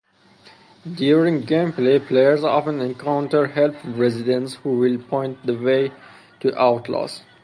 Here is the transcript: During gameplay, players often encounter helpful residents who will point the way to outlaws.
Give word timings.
During 0.95 1.43
gameplay, 1.43 2.03
players 2.03 2.43
often 2.43 2.81
encounter 2.81 3.45
helpful 3.45 3.91
residents 3.91 4.55
who 4.55 4.79
will 4.79 4.97
point 4.97 5.45
the 5.45 5.53
way 5.55 5.91
to 6.39 6.59
outlaws. 6.59 7.21